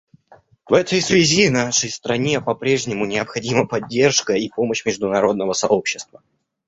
В 0.67 0.73
этой 0.73 0.99
связи 0.99 1.49
нашей 1.51 1.91
стране 1.91 2.41
по-прежнему 2.41 3.05
необходима 3.05 3.67
поддержка 3.67 4.33
и 4.33 4.49
помощь 4.49 4.83
международного 4.83 5.53
сообщества. 5.53 6.23